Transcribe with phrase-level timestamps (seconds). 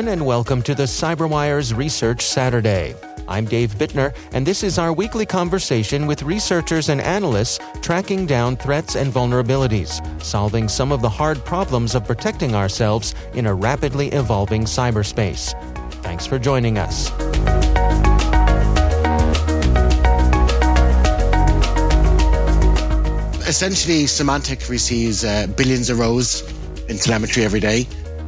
[0.00, 2.94] Everyone, and welcome to the CyberWire's Research Saturday.
[3.28, 8.56] I'm Dave Bittner, and this is our weekly conversation with researchers and analysts tracking down
[8.56, 14.08] threats and vulnerabilities, solving some of the hard problems of protecting ourselves in a rapidly
[14.12, 15.52] evolving cyberspace.
[16.02, 17.10] Thanks for joining us.
[23.46, 26.42] Essentially, Symantec receives uh, billions of rows
[26.88, 27.86] in telemetry every day.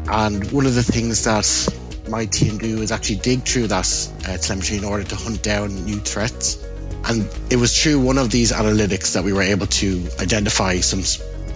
[0.08, 4.36] And one of the things that my team do is actually dig through that uh,
[4.36, 6.62] telemetry in order to hunt down new threats.
[7.04, 11.02] And it was through one of these analytics that we were able to identify some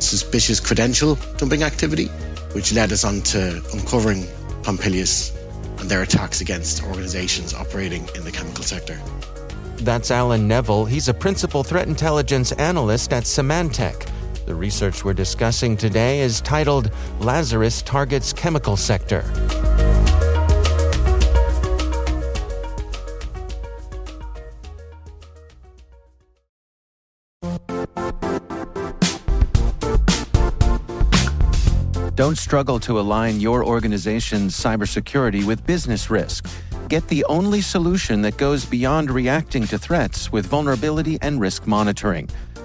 [0.01, 2.07] suspicious credential dumping activity,
[2.53, 4.25] which led us on to uncovering
[4.63, 5.33] Pompilus
[5.81, 9.01] and their attacks against organizations operating in the chemical sector.
[9.77, 10.87] That's Alan Neville.
[10.87, 14.06] He's a principal threat intelligence analyst at Symantec.
[14.47, 19.25] The research we're discussing today is titled Lazarus Targets Chemical Sector.
[32.15, 36.47] Don't struggle to align your organization's cybersecurity with business risk.
[36.89, 42.29] Get the only solution that goes beyond reacting to threats with vulnerability and risk monitoring.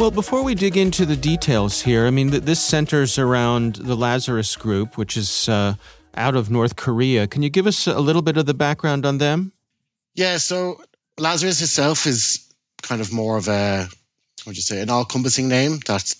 [0.00, 4.56] Well, before we dig into the details here, I mean, this centers around the Lazarus
[4.56, 5.74] Group, which is uh,
[6.14, 7.26] out of North Korea.
[7.26, 9.52] Can you give us a little bit of the background on them?
[10.14, 10.80] Yeah, so
[11.18, 12.50] Lazarus itself is
[12.80, 16.14] kind of more of a, what would you say, an all encompassing name that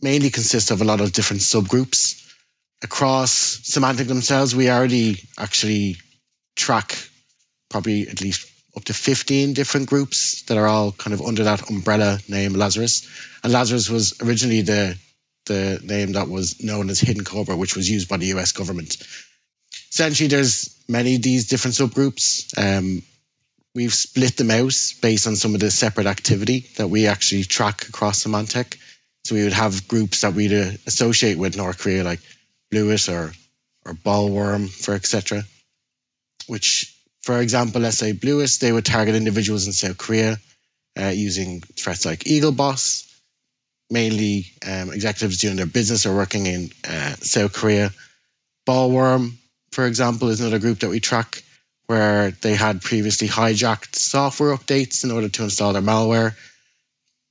[0.00, 2.32] mainly consists of a lot of different subgroups.
[2.84, 5.96] Across Symantec themselves, we already actually
[6.54, 6.96] track
[7.70, 11.70] probably at least up to 15 different groups that are all kind of under that
[11.70, 13.08] umbrella name Lazarus.
[13.42, 14.98] And Lazarus was originally the
[15.46, 18.96] the name that was known as Hidden Cobra, which was used by the US government.
[19.90, 22.52] Essentially, there's many of these different subgroups.
[22.58, 23.02] Um,
[23.74, 27.88] we've split them out based on some of the separate activity that we actually track
[27.88, 28.76] across Symantec.
[29.24, 32.20] So we would have groups that we'd uh, associate with North Korea, like
[32.72, 33.32] Bluet or
[33.84, 35.44] or Bollworm, for etc.
[36.48, 36.95] Which
[37.26, 40.36] for example, say Bluet, they would target individuals in South Korea
[40.96, 43.20] uh, using threats like Eagle Boss,
[43.90, 47.90] mainly um, executives doing their business or working in uh, South Korea.
[48.64, 49.32] Ballworm,
[49.72, 51.42] for example, is another group that we track
[51.88, 56.36] where they had previously hijacked software updates in order to install their malware.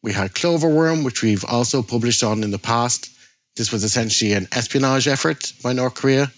[0.03, 3.09] We had Cloverworm, which we've also published on in the past.
[3.55, 6.29] This was essentially an espionage effort by North Korea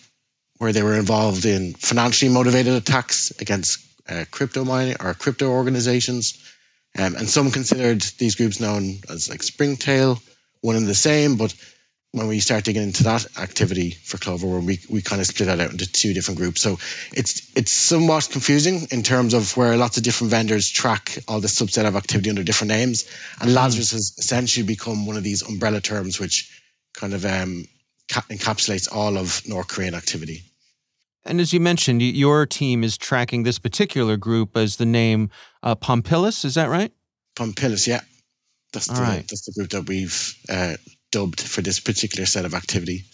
[0.57, 6.44] where they were involved in financially motivated attacks against uh, crypto mining or crypto organizations.
[6.98, 10.19] Um, and some considered these groups known as like Springtail,
[10.62, 11.38] one and the same.
[11.38, 11.54] But
[12.12, 15.59] when we start digging into that activity for Clover, we we kind of split that
[15.59, 16.62] out into two different groups.
[16.62, 16.80] So
[17.13, 21.59] it's it's somewhat confusing in terms of where lots of different vendors track all this
[21.59, 23.06] subset of activity under different names,
[23.39, 26.62] and Lazarus has essentially become one of these umbrella terms which
[26.94, 27.68] kind of um,
[28.07, 30.44] encapsulates all of North Korean activity.
[31.27, 35.29] And as you mentioned, your team is tracking this particular group as the name
[35.62, 36.45] uh, Pompilus.
[36.45, 36.91] Is that right?
[37.35, 38.01] Pompilus, yeah.
[38.74, 39.25] That's the, right.
[39.27, 40.75] that's the group that we've uh,
[41.12, 43.06] dubbed for this particular set of activity.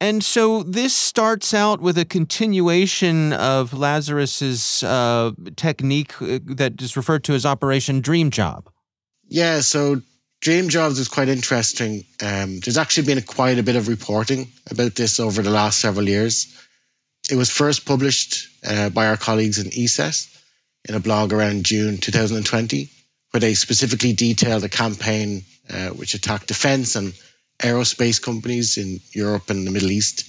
[0.00, 6.96] And so this starts out with a continuation of Lazarus's uh, technique uh, that is
[6.96, 8.68] referred to as Operation Dream Job.
[9.28, 10.02] Yeah, so
[10.40, 12.04] Dream Jobs is quite interesting.
[12.22, 15.80] Um, there's actually been a, quite a bit of reporting about this over the last
[15.80, 16.54] several years.
[17.30, 20.28] It was first published uh, by our colleagues in ESET
[20.88, 22.90] in a blog around June 2020,
[23.30, 27.14] where they specifically detailed a campaign uh, which attacked defense and
[27.58, 30.28] aerospace companies in Europe and the Middle East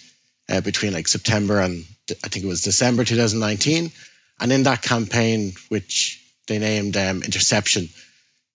[0.50, 1.86] uh, between like September and
[2.24, 3.92] I think it was December 2019.
[4.40, 7.90] And in that campaign, which they named um, Interception,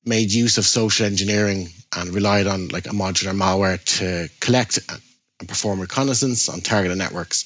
[0.04, 5.48] made use of social engineering and relied on like a modular malware to collect and
[5.48, 7.44] perform reconnaissance on targeted networks.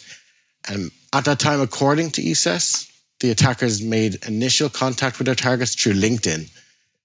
[0.68, 2.90] Um, at that time, according to ESET,
[3.20, 6.50] the attackers made initial contact with their targets through LinkedIn.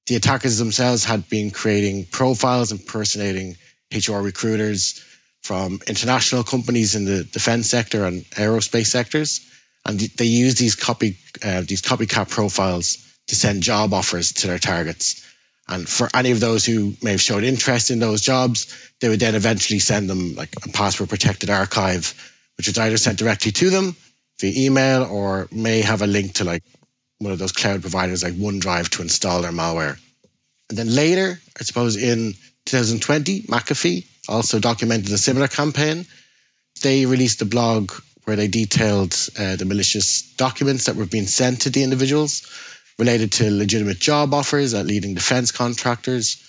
[0.08, 3.58] The attackers themselves had been creating profiles impersonating
[3.94, 5.04] HR recruiters
[5.42, 9.42] from international companies in the defense sector and aerospace sectors,
[9.86, 12.98] and they used these copy uh, these copycat profiles
[13.28, 15.26] to send job offers to their targets.
[15.68, 19.20] And for any of those who may have showed interest in those jobs, they would
[19.20, 22.14] then eventually send them like a password protected archive,
[22.60, 23.96] which is either sent directly to them
[24.42, 26.62] via email or may have a link to like
[27.20, 29.98] one of those cloud providers like OneDrive to install their malware.
[30.68, 32.34] And then later, I suppose in
[32.66, 36.06] 2020, McAfee also documented a similar campaign.
[36.82, 37.94] They released a blog
[38.26, 42.46] where they detailed uh, the malicious documents that were being sent to the individuals
[42.98, 46.46] related to legitimate job offers at leading defense contractors.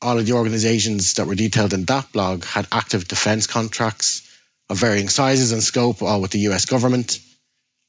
[0.00, 4.30] All of the organizations that were detailed in that blog had active defense contracts
[4.72, 7.20] of varying sizes and scope, all with the US government.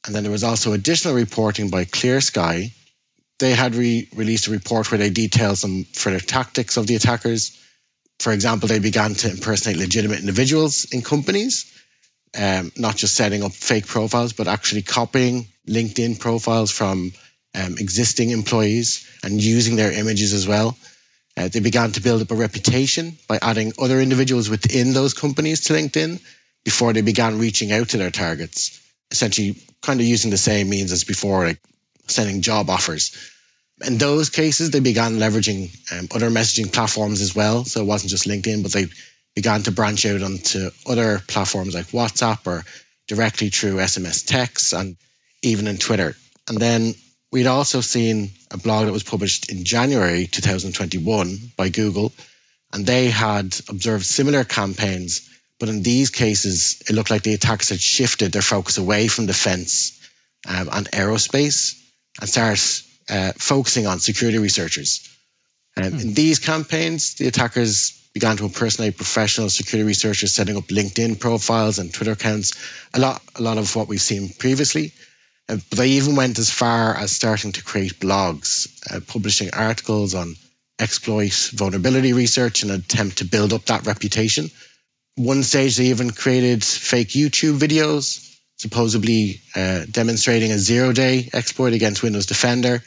[0.05, 2.73] And then there was also additional reporting by Clear Sky.
[3.39, 7.57] They had re- released a report where they detailed some further tactics of the attackers.
[8.19, 11.71] For example, they began to impersonate legitimate individuals in companies,
[12.37, 17.13] um, not just setting up fake profiles, but actually copying LinkedIn profiles from
[17.55, 20.77] um, existing employees and using their images as well.
[21.37, 25.61] Uh, they began to build up a reputation by adding other individuals within those companies
[25.61, 26.19] to LinkedIn
[26.63, 28.79] before they began reaching out to their targets,
[29.11, 31.59] essentially kind of using the same means as before, like
[32.07, 33.31] sending job offers.
[33.85, 37.65] In those cases, they began leveraging um, other messaging platforms as well.
[37.65, 38.87] So it wasn't just LinkedIn, but they
[39.35, 42.63] began to branch out onto other platforms like WhatsApp or
[43.07, 44.95] directly through SMS texts and
[45.41, 46.15] even in Twitter.
[46.47, 46.93] And then
[47.33, 52.13] We'd also seen a blog that was published in January 2021 by Google,
[52.71, 55.27] and they had observed similar campaigns,
[55.63, 59.27] but in these cases, it looked like the attackers had shifted their focus away from
[59.27, 59.97] defense
[60.45, 61.81] um, and aerospace
[62.19, 62.59] and started
[63.09, 65.07] uh, focusing on security researchers.
[65.77, 65.99] Um, hmm.
[65.99, 71.79] In these campaigns, the attackers began to impersonate professional security researchers, setting up LinkedIn profiles
[71.79, 72.51] and Twitter accounts.
[72.93, 74.91] A lot, a lot of what we've seen previously.
[75.47, 80.13] Uh, but they even went as far as starting to create blogs, uh, publishing articles
[80.13, 80.35] on
[80.77, 84.51] exploit vulnerability research in an attempt to build up that reputation.
[85.15, 91.73] One stage, they even created fake YouTube videos, supposedly uh, demonstrating a zero day exploit
[91.73, 92.83] against Windows Defender.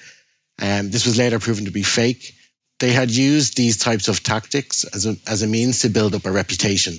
[0.61, 2.35] Um, this was later proven to be fake.
[2.78, 6.26] They had used these types of tactics as a, as a means to build up
[6.26, 6.95] a reputation.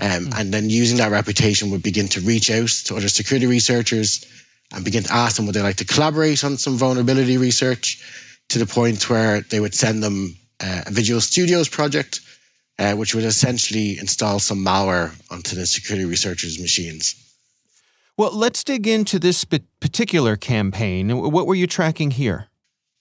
[0.00, 0.38] Um, mm.
[0.38, 4.24] And then using that reputation would begin to reach out to other security researchers
[4.72, 8.02] and begin to ask them would they like to collaborate on some vulnerability research
[8.50, 12.20] to the point where they would send them uh, a Visual Studios project,
[12.80, 17.14] uh, which would essentially install some malware onto the security researchers' machines.
[18.16, 21.10] Well, let's dig into this particular campaign.
[21.10, 22.48] What were you tracking here?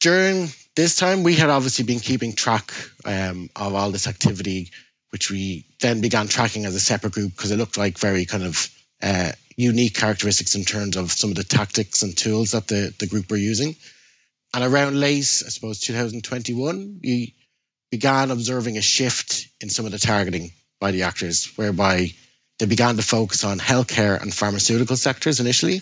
[0.01, 2.73] During this time, we had obviously been keeping track
[3.05, 4.71] um, of all this activity,
[5.11, 8.43] which we then began tracking as a separate group because it looked like very kind
[8.43, 8.69] of
[9.01, 13.07] uh, unique characteristics in terms of some of the tactics and tools that the, the
[13.07, 13.75] group were using.
[14.53, 17.35] And around late, I suppose, 2021, we
[17.91, 22.11] began observing a shift in some of the targeting by the actors, whereby
[22.59, 25.81] they began to focus on healthcare and pharmaceutical sectors initially,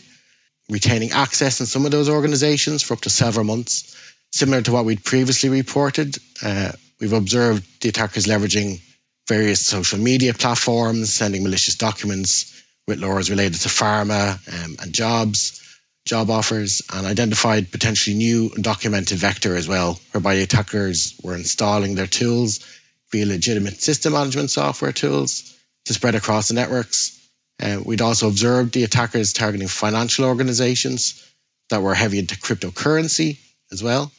[0.70, 3.96] retaining access in some of those organizations for up to several months.
[4.32, 8.82] Similar to what we'd previously reported, uh, we've observed the attackers leveraging
[9.28, 15.62] various social media platforms, sending malicious documents with laws related to pharma um, and jobs,
[16.08, 22.08] job offers, and identified potentially new undocumented vector as well, whereby attackers were installing their
[22.08, 22.66] tools
[23.12, 27.14] via legitimate system management software tools to spread across the networks.
[27.62, 31.24] Uh, we'd also observed the attackers targeting financial organizations
[31.70, 33.38] that were heavy into cryptocurrency
[33.72, 34.12] as well.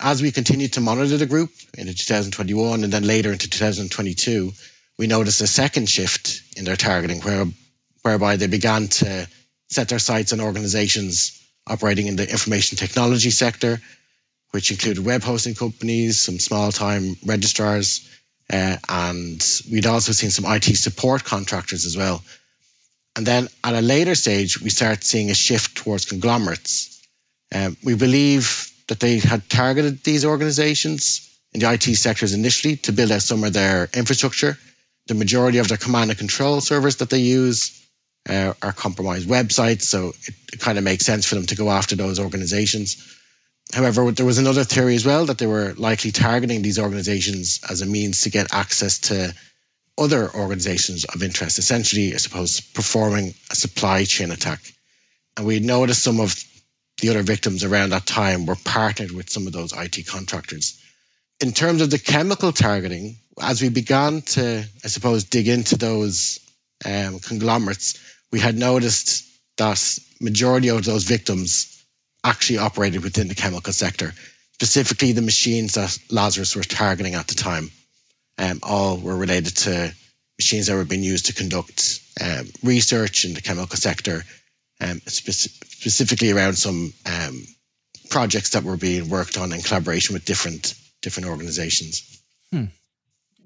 [0.00, 4.52] As we continued to monitor the group into 2021 and then later into 2022,
[4.96, 7.46] we noticed a second shift in their targeting, where,
[8.02, 9.28] whereby they began to
[9.68, 13.80] set their sights on organizations operating in the information technology sector,
[14.50, 18.08] which included web hosting companies, some small time registrars,
[18.50, 22.22] uh, and we'd also seen some IT support contractors as well.
[23.14, 27.06] And then at a later stage, we start seeing a shift towards conglomerates.
[27.54, 32.92] Um, we believe that they had targeted these organizations in the IT sectors initially to
[32.92, 34.56] build out some of their infrastructure.
[35.08, 37.86] The majority of their command and control servers that they use
[38.28, 41.96] uh, are compromised websites, so it, kind of makes sense for them to go after
[41.96, 43.16] those organizations.
[43.72, 47.80] However, there was another theory as well that they were likely targeting these organizations as
[47.80, 49.34] a means to get access to
[49.98, 54.60] other organizations of interest, essentially, I suppose, performing a supply chain attack.
[55.36, 56.34] And we noticed some of
[57.00, 60.82] the other victims around that time were partnered with some of those IT contractors.
[61.40, 66.40] In terms of the chemical targeting, as we began to, I suppose, dig into those
[66.84, 67.98] um, conglomerates,
[68.32, 69.24] we had noticed
[69.56, 71.84] that majority of those victims
[72.24, 74.12] actually operated within the chemical sector,
[74.54, 77.70] specifically the machines that Lazarus was targeting at the time.
[78.38, 79.92] Um, all were related to
[80.38, 84.22] machines that were being used to conduct um, research in the chemical sector,
[84.80, 87.42] um, spe- specifically around some um,
[88.10, 92.20] projects that were being worked on in collaboration with different different organizations.
[92.52, 92.64] Hmm.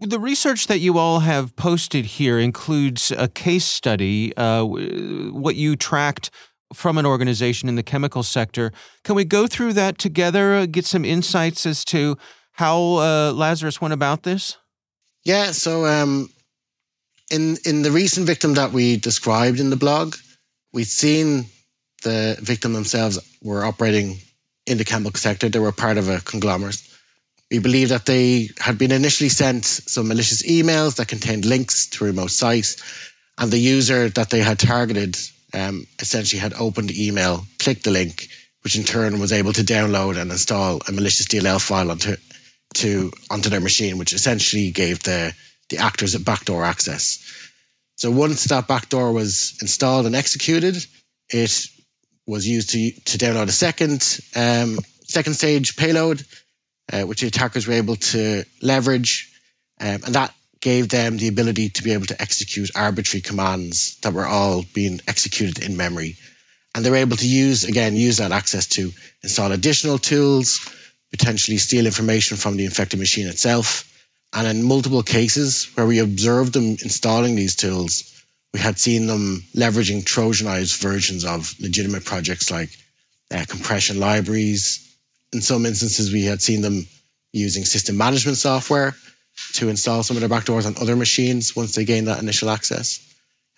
[0.03, 5.77] The research that you all have posted here includes a case study, uh, what you
[5.77, 6.29] tracked
[6.75, 8.73] from an organization in the chemical sector.
[9.05, 12.19] Can we go through that together, uh, get some insights as to
[12.53, 14.57] how uh, Lazarus went about this?
[15.23, 16.29] Yeah, so um,
[17.31, 20.17] in in the recent victim that we described in the blog,
[20.73, 21.47] we'd seen
[22.03, 24.19] the victim themselves were operating
[24.67, 25.49] in the chemical sector.
[25.49, 26.83] They were part of a conglomerate.
[27.53, 32.05] We believe that they had been initially sent some malicious emails that contained links to
[32.05, 32.83] remote sites,
[33.37, 35.19] and the user that they had targeted
[35.53, 38.29] um, essentially had opened the email, clicked the link,
[38.63, 42.17] which in turn was able to download and install a malicious DLL file onto
[42.77, 45.35] to onto their machine, which essentially gave the
[45.69, 47.19] the actors a backdoor access.
[47.97, 50.83] So once that backdoor was installed and executed,
[51.29, 51.67] it
[52.27, 54.01] was used to to download a second
[54.35, 56.25] um, second stage payload,
[56.93, 59.33] uh, which the attackers were able to leverage,
[59.81, 64.13] um, and that gave them the ability to be able to execute arbitrary commands that
[64.13, 66.17] were all being executed in memory.
[66.75, 70.61] And they were able to use, again, use that access to install additional tools,
[71.11, 73.89] potentially steal information from the infected machine itself.
[74.33, 79.43] And in multiple cases where we observed them installing these tools, we had seen them
[79.55, 82.71] leveraging Trojanized versions of legitimate projects like
[83.31, 84.92] uh, compression libraries.
[85.33, 86.87] In some instances, we had seen them
[87.33, 88.95] using system management software
[89.55, 93.01] to install some of their backdoors on other machines once they gain that initial access.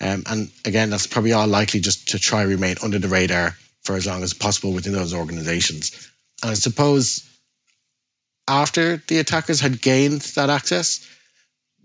[0.00, 3.96] Um, and again, that's probably all likely just to try remain under the radar for
[3.96, 6.10] as long as possible within those organizations.
[6.42, 7.28] And I suppose
[8.48, 11.08] after the attackers had gained that access,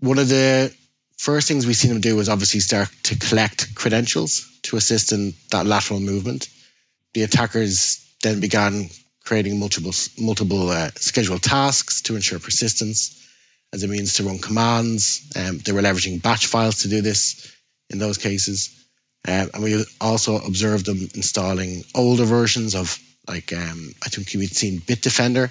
[0.00, 0.74] one of the
[1.18, 5.34] first things we seen them do was obviously start to collect credentials to assist in
[5.50, 6.48] that lateral movement.
[7.14, 8.88] The attackers then began
[9.24, 13.16] creating multiple multiple uh, scheduled tasks to ensure persistence
[13.72, 15.30] as a means to run commands.
[15.36, 17.54] Um, they were leveraging batch files to do this
[17.88, 18.76] in those cases.
[19.26, 22.98] Um, and we also observed them installing older versions of,
[23.28, 25.50] like, um, I think we'd seen Bitdefender,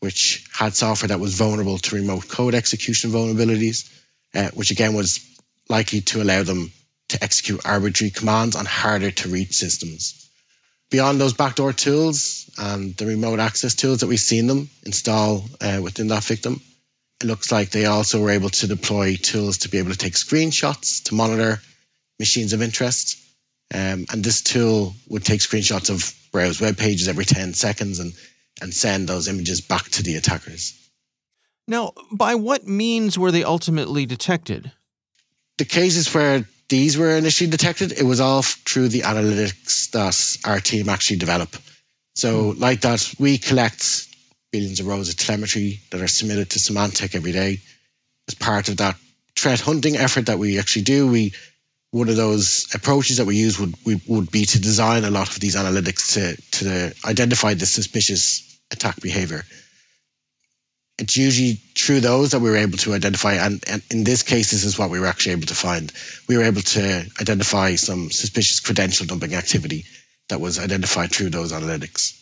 [0.00, 3.90] which had software that was vulnerable to remote code execution vulnerabilities,
[4.34, 5.20] uh, which again was
[5.68, 6.72] likely to allow them
[7.10, 10.23] to execute arbitrary commands on harder to reach systems.
[10.94, 15.80] Beyond those backdoor tools and the remote access tools that we've seen them install uh,
[15.82, 16.60] within that victim,
[17.20, 20.12] it looks like they also were able to deploy tools to be able to take
[20.12, 21.60] screenshots to monitor
[22.20, 23.18] machines of interest.
[23.74, 28.12] Um, and this tool would take screenshots of browse web pages every 10 seconds and,
[28.62, 30.80] and send those images back to the attackers.
[31.66, 34.70] Now, by what means were they ultimately detected?
[35.58, 40.60] The cases where these were initially detected, it was all through the analytics that our
[40.60, 41.54] team actually develop.
[42.14, 42.60] So, hmm.
[42.60, 44.06] like that, we collect
[44.52, 47.60] billions of rows of telemetry that are submitted to Symantec every day.
[48.28, 48.96] As part of that
[49.36, 51.34] threat hunting effort that we actually do, we
[51.90, 55.28] one of those approaches that we use would we, would be to design a lot
[55.28, 59.44] of these analytics to to identify the suspicious attack behavior.
[60.98, 64.52] It's usually through those that we were able to identify, and, and in this case,
[64.52, 65.92] this is what we were actually able to find.
[66.28, 69.86] We were able to identify some suspicious credential dumping activity
[70.28, 72.20] that was identified through those analytics.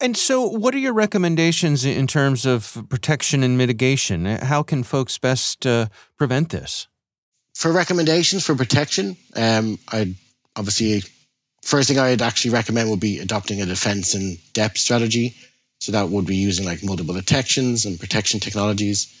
[0.00, 4.26] And so, what are your recommendations in terms of protection and mitigation?
[4.26, 5.86] How can folks best uh,
[6.18, 6.88] prevent this?
[7.56, 10.14] for recommendations for protection, um, I'd
[10.54, 11.02] obviously
[11.62, 15.34] first thing I'd actually recommend would be adopting a defense in depth strategy.
[15.80, 19.12] So that would be using like multiple detections and protection technologies,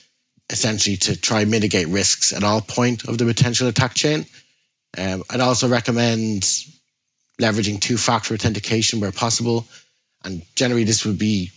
[0.50, 4.26] essentially to try and mitigate risks at all point of the potential attack chain.
[4.96, 6.42] Um, I'd also recommend
[7.40, 9.66] leveraging two-factor authentication where possible,
[10.24, 11.50] and generally this would be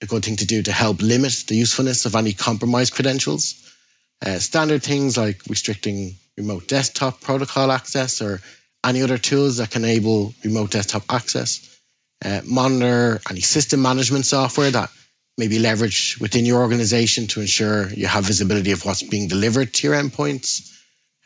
[0.00, 3.60] a good thing to do to help limit the usefulness of any compromised credentials.
[4.24, 8.40] Uh, standard things like restricting remote desktop protocol access or
[8.84, 11.73] any other tools that can enable remote desktop access.
[12.24, 14.90] Uh, monitor any system management software that
[15.36, 19.74] may be leveraged within your organization to ensure you have visibility of what's being delivered
[19.74, 20.70] to your endpoints.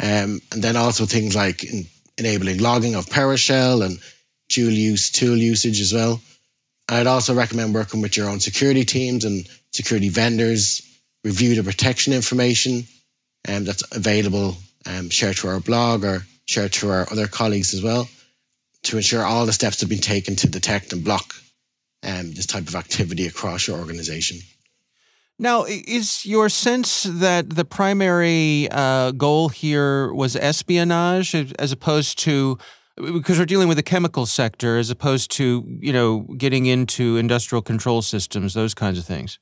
[0.00, 1.86] Um, and then also things like in,
[2.16, 3.98] enabling logging of PowerShell and
[4.48, 6.20] dual use tool usage as well.
[6.88, 10.82] I'd also recommend working with your own security teams and security vendors,
[11.22, 12.86] review the protection information
[13.46, 17.82] um, that's available um, share to our blog or share to our other colleagues as
[17.82, 18.08] well
[18.84, 21.34] to ensure all the steps have been taken to detect and block
[22.02, 24.38] um, this type of activity across your organization.
[25.38, 32.58] Now, is your sense that the primary uh, goal here was espionage as opposed to
[32.96, 37.62] because we're dealing with the chemical sector as opposed to you know getting into industrial
[37.62, 39.38] control systems those kinds of things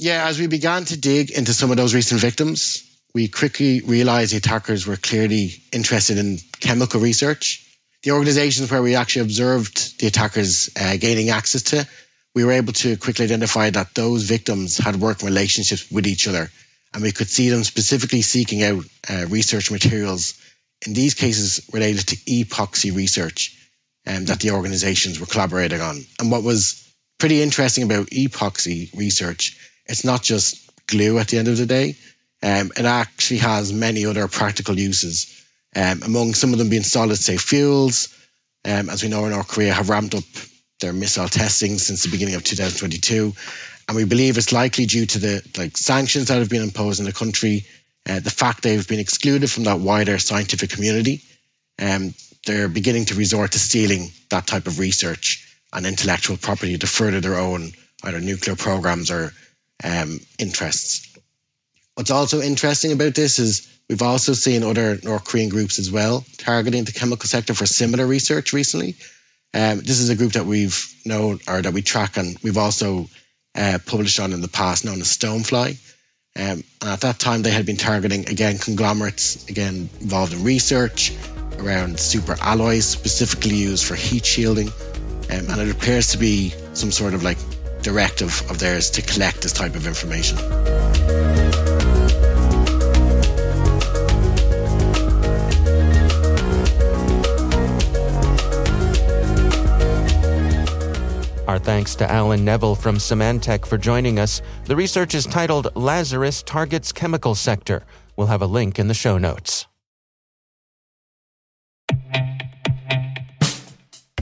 [0.00, 4.32] yeah as we began to dig into some of those recent victims we quickly realized
[4.32, 7.71] the attackers were clearly interested in chemical research.
[8.02, 11.86] The organizations where we actually observed the attackers uh, gaining access to,
[12.34, 16.50] we were able to quickly identify that those victims had working relationships with each other.
[16.92, 20.34] And we could see them specifically seeking out uh, research materials,
[20.84, 23.56] in these cases related to epoxy research
[24.06, 26.04] um, that the organizations were collaborating on.
[26.18, 31.48] And what was pretty interesting about epoxy research, it's not just glue at the end
[31.48, 31.96] of the day
[32.42, 35.41] um, it actually has many other practical uses,
[35.74, 38.16] um, among some of them being solid state fuels.
[38.64, 40.24] Um, as we know, North Korea have ramped up
[40.80, 43.32] their missile testing since the beginning of 2022,
[43.88, 47.06] and we believe it's likely due to the like sanctions that have been imposed in
[47.06, 47.66] the country,
[48.08, 51.22] uh, the fact they've been excluded from that wider scientific community.
[51.80, 52.14] Um,
[52.46, 57.20] they're beginning to resort to stealing that type of research and intellectual property to further
[57.20, 57.72] their own
[58.04, 59.32] either nuclear programs or
[59.84, 61.11] um, interests.
[61.94, 66.24] What's also interesting about this is we've also seen other North Korean groups as well
[66.38, 68.96] targeting the chemical sector for similar research recently.
[69.52, 73.08] Um, this is a group that we've known or that we track and we've also
[73.54, 75.72] uh, published on in the past, known as Stonefly.
[76.34, 81.12] Um, and at that time, they had been targeting again conglomerates, again involved in research
[81.58, 84.68] around super alloys specifically used for heat shielding.
[84.68, 87.38] Um, and it appears to be some sort of like
[87.82, 90.38] directive of theirs to collect this type of information.
[101.72, 104.42] Thanks to Alan Neville from Symantec for joining us.
[104.66, 107.82] The research is titled Lazarus Targets Chemical Sector.
[108.14, 109.66] We'll have a link in the show notes.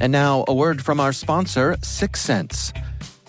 [0.00, 1.76] And now, a word from our sponsor,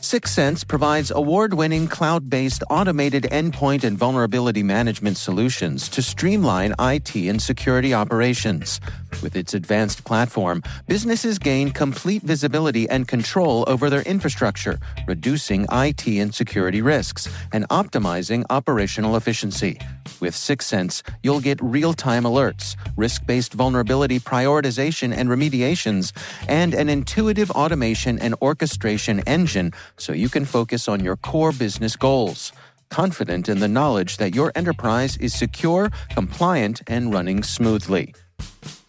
[0.01, 0.21] Syxsense.
[0.31, 7.15] Syxsense provides award winning cloud based automated endpoint and vulnerability management solutions to streamline IT
[7.15, 8.79] and security operations.
[9.21, 16.07] With its advanced platform, businesses gain complete visibility and control over their infrastructure, reducing IT
[16.07, 19.79] and security risks and optimizing operational efficiency.
[20.19, 26.11] With Syxsense, you'll get real time alerts, risk based vulnerability prioritization and remediations,
[26.47, 31.95] and an intuitive automation and orchestration engine so you can focus on your core business
[31.95, 32.51] goals
[32.91, 38.13] confident in the knowledge that your enterprise is secure, compliant, and running smoothly.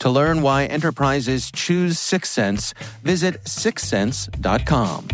[0.00, 5.08] To learn why enterprises choose Syxsense, visit syxsense.com.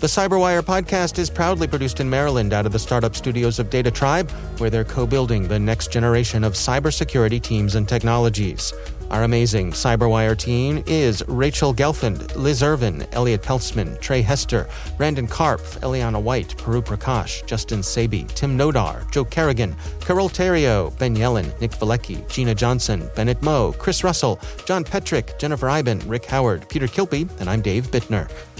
[0.00, 4.30] The Cyberwire podcast is proudly produced in Maryland out of the startup studios of DataTribe,
[4.58, 8.72] where they're co building the next generation of cybersecurity teams and technologies.
[9.10, 15.80] Our amazing Cyberwire team is Rachel Gelfand, Liz Irvin, Elliott Peltzman, Tre Hester, Brandon Karpf,
[15.80, 21.72] Eliana White, Puru Prakash, Justin Sabie, Tim Nodar, Joe Carrigan, Carole Theriault, Ben Yelin, Nick
[21.72, 27.28] Veliky, Gina Johnson, Bennett Moe, Chris Russell, John Petrik, Jennifer Eiben, Rick Howard, Peter Kilpe,
[27.40, 28.30] and I'm Dave Bittner.